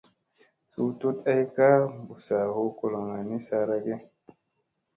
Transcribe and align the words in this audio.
Suu 0.71 0.89
tuɗ 0.99 1.15
ay 1.31 1.43
kaa 1.55 1.79
bussa 2.05 2.37
hu 2.55 2.61
goloŋga 2.77 3.17
ni 3.29 3.35
saara 3.47 3.77
ge? 3.85 3.95